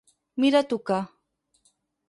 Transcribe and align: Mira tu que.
Mira 0.43 0.61
tu 0.71 0.79
que. 0.87 0.99